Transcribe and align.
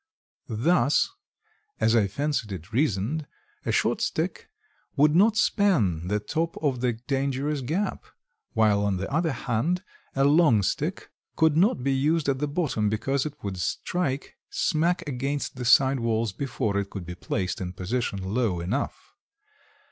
Thus, 0.47 1.11
as 1.79 1.95
I 1.95 2.07
fancied 2.07 2.51
it 2.51 2.73
reasoned, 2.73 3.27
a 3.67 3.71
short 3.71 4.01
stick 4.01 4.49
would 4.95 5.15
not 5.15 5.37
span 5.37 6.07
the 6.07 6.19
top 6.19 6.57
of 6.57 6.81
the 6.81 6.93
dangerous 6.93 7.61
gap; 7.61 8.05
while, 8.53 8.83
on 8.83 8.97
the 8.97 9.07
other 9.13 9.31
hand, 9.31 9.83
a 10.15 10.23
long 10.23 10.63
stick 10.63 11.11
could 11.35 11.55
not 11.55 11.83
be 11.83 11.93
used 11.93 12.27
at 12.27 12.39
the 12.39 12.47
bottom 12.47 12.89
because 12.89 13.27
it 13.27 13.35
would 13.43 13.57
strike 13.59 14.37
smack 14.49 15.07
against 15.07 15.55
the 15.57 15.65
side 15.65 15.99
walls 15.99 16.33
before 16.33 16.79
it 16.79 16.89
could 16.89 17.05
be 17.05 17.13
placed 17.13 17.61
in 17.61 17.71
position 17.73 18.23
low 18.23 18.59
enough. 18.59 19.13